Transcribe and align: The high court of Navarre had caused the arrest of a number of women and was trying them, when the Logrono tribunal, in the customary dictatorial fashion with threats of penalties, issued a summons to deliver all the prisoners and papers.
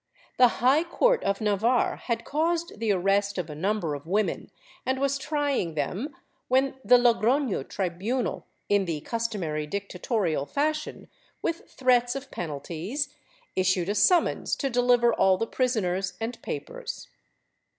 The 0.39 0.47
high 0.63 0.83
court 0.83 1.23
of 1.23 1.41
Navarre 1.41 1.97
had 1.97 2.25
caused 2.25 2.79
the 2.79 2.91
arrest 2.91 3.37
of 3.37 3.51
a 3.51 3.55
number 3.55 3.93
of 3.93 4.07
women 4.07 4.49
and 4.83 4.99
was 4.99 5.19
trying 5.19 5.75
them, 5.75 6.15
when 6.47 6.79
the 6.83 6.97
Logrono 6.97 7.61
tribunal, 7.63 8.47
in 8.67 8.85
the 8.85 9.01
customary 9.01 9.67
dictatorial 9.67 10.47
fashion 10.47 11.07
with 11.43 11.69
threats 11.69 12.15
of 12.15 12.31
penalties, 12.31 13.09
issued 13.55 13.89
a 13.89 13.93
summons 13.93 14.55
to 14.55 14.71
deliver 14.71 15.13
all 15.13 15.37
the 15.37 15.45
prisoners 15.45 16.13
and 16.19 16.41
papers. 16.41 17.07